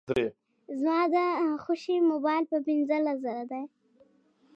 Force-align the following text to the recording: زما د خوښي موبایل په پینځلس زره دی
زما 0.79 0.99
د 1.13 1.15
خوښي 1.63 1.97
موبایل 2.11 2.43
په 2.51 2.57
پینځلس 2.65 3.17
زره 3.25 3.43
دی 3.51 3.63